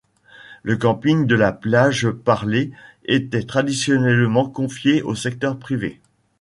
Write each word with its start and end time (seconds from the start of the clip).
Le 0.63 0.77
camping 0.77 1.27
de 1.27 1.35
la 1.35 1.51
Plage-Parlee 1.51 2.71
était 3.05 3.43
traditionnellement 3.43 4.49
confié 4.49 5.03
au 5.03 5.13
secteur 5.13 5.59
privé. 5.59 6.01